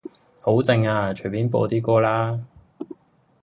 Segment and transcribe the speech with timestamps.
[0.41, 2.39] 好靜呀，隨便播啲歌啦